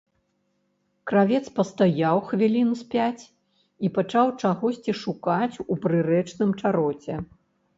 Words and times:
Кравец 1.11 1.41
пастаяў 1.59 2.17
хвілін 2.31 2.71
з 2.79 2.83
пяць 2.95 3.23
і 3.85 3.93
пачаў 3.99 4.33
чагосьці 4.41 4.91
шукаць 5.03 5.61
у 5.71 5.81
прырэчным 5.85 6.49
чароце. 6.61 7.15